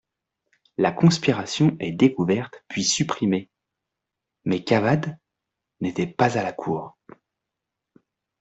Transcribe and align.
La 0.79 0.91
conspiration 0.91 1.77
est 1.79 1.91
découverte 1.91 2.63
puis 2.67 2.83
supprimée, 2.83 3.51
mais 4.45 4.63
Kavadh 4.63 5.15
n'était 5.79 6.07
pas 6.07 6.39
à 6.39 6.43
la 6.43 6.53
cour. 6.53 6.97